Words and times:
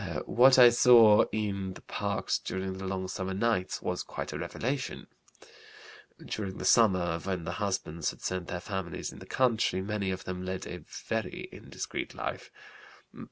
What 0.25 0.57
I 0.57 0.71
saw 0.71 1.25
in 1.31 1.75
the 1.75 1.81
parks 1.83 2.39
during 2.39 2.79
the 2.79 2.87
long 2.87 3.07
summer 3.07 3.35
nights 3.35 3.83
was 3.83 4.01
quite 4.01 4.33
a 4.33 4.37
revelation. 4.39 5.05
During 6.25 6.57
the 6.57 6.65
summer, 6.65 7.19
when 7.19 7.43
the 7.43 7.51
husbands 7.61 8.09
had 8.09 8.23
sent 8.23 8.47
their 8.47 8.61
families 8.61 9.11
in 9.11 9.19
the 9.19 9.27
country, 9.27 9.79
many 9.79 10.09
of 10.09 10.23
them 10.23 10.43
led 10.43 10.65
a 10.65 10.79
very 11.05 11.47
indiscreet 11.51 12.15
life. 12.15 12.49